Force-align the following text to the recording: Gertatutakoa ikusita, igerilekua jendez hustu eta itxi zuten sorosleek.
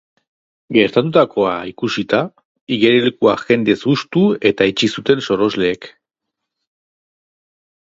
Gertatutakoa 0.77 1.51
ikusita, 1.73 2.23
igerilekua 2.79 3.37
jendez 3.45 3.79
hustu 3.95 4.27
eta 4.53 4.71
itxi 4.75 4.93
zuten 4.99 5.27
sorosleek. 5.31 5.95